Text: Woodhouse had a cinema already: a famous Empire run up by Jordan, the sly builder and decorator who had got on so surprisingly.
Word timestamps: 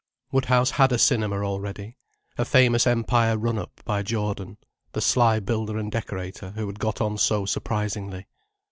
Woodhouse 0.31 0.71
had 0.71 0.91
a 0.91 0.97
cinema 0.97 1.43
already: 1.45 1.95
a 2.35 2.43
famous 2.43 2.87
Empire 2.87 3.37
run 3.37 3.59
up 3.59 3.81
by 3.85 4.01
Jordan, 4.01 4.57
the 4.93 4.99
sly 4.99 5.39
builder 5.39 5.77
and 5.77 5.91
decorator 5.91 6.49
who 6.55 6.65
had 6.65 6.79
got 6.79 7.01
on 7.01 7.19
so 7.19 7.45
surprisingly. 7.45 8.25